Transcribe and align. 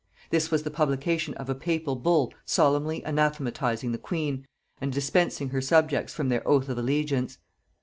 This 0.31 0.49
was 0.49 0.63
the 0.63 0.71
publication 0.71 1.35
of 1.35 1.47
a 1.47 1.53
papal 1.53 1.95
bull 1.95 2.33
solemnly 2.43 3.03
anathematizing 3.03 3.91
the 3.91 3.99
queen, 3.99 4.47
and 4.81 4.91
dispensing 4.91 5.49
her 5.49 5.61
subjects 5.61 6.11
from 6.11 6.29
their 6.29 6.41
oath 6.47 6.69
of 6.69 6.79
allegiance. 6.79 7.37